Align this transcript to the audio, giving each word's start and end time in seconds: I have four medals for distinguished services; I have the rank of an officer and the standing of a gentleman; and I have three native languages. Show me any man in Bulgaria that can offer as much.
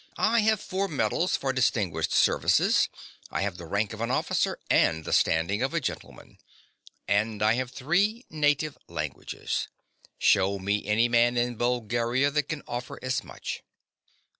I 0.17 0.39
have 0.39 0.59
four 0.59 0.87
medals 0.87 1.37
for 1.37 1.53
distinguished 1.53 2.11
services; 2.11 2.89
I 3.29 3.41
have 3.43 3.57
the 3.57 3.67
rank 3.67 3.93
of 3.93 4.01
an 4.01 4.09
officer 4.09 4.57
and 4.67 5.05
the 5.05 5.13
standing 5.13 5.61
of 5.61 5.75
a 5.75 5.79
gentleman; 5.79 6.39
and 7.07 7.43
I 7.43 7.53
have 7.53 7.69
three 7.69 8.25
native 8.27 8.79
languages. 8.87 9.67
Show 10.17 10.57
me 10.57 10.83
any 10.87 11.07
man 11.07 11.37
in 11.37 11.53
Bulgaria 11.55 12.31
that 12.31 12.49
can 12.49 12.63
offer 12.67 12.97
as 13.03 13.23
much. 13.23 13.61